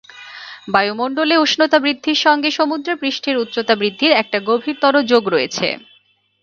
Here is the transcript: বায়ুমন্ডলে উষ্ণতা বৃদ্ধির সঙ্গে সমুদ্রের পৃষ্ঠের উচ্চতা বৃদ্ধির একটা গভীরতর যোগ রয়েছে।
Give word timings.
বায়ুমন্ডলে 0.67 1.35
উষ্ণতা 1.37 1.77
বৃদ্ধির 1.79 2.19
সঙ্গে 2.25 2.49
সমুদ্রের 2.51 2.99
পৃষ্ঠের 3.01 3.35
উচ্চতা 3.37 3.73
বৃদ্ধির 3.75 4.11
একটা 4.13 4.37
গভীরতর 4.49 4.93
যোগ 5.11 5.23
রয়েছে। 5.27 5.67